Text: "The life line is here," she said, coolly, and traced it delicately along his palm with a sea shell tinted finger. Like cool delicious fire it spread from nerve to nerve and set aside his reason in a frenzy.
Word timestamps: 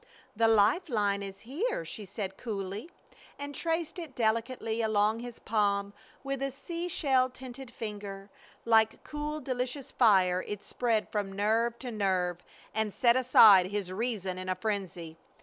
"The 0.35 0.47
life 0.47 0.89
line 0.89 1.21
is 1.21 1.41
here," 1.41 1.85
she 1.85 2.05
said, 2.05 2.35
coolly, 2.35 2.89
and 3.37 3.53
traced 3.53 3.99
it 3.99 4.15
delicately 4.15 4.81
along 4.81 5.19
his 5.19 5.37
palm 5.37 5.93
with 6.23 6.41
a 6.41 6.49
sea 6.49 6.87
shell 6.89 7.29
tinted 7.29 7.69
finger. 7.69 8.31
Like 8.65 9.03
cool 9.03 9.39
delicious 9.39 9.91
fire 9.91 10.43
it 10.47 10.63
spread 10.63 11.07
from 11.11 11.31
nerve 11.31 11.77
to 11.77 11.91
nerve 11.91 12.39
and 12.73 12.91
set 12.91 13.15
aside 13.15 13.67
his 13.67 13.91
reason 13.93 14.39
in 14.39 14.49
a 14.49 14.55
frenzy. 14.55 15.17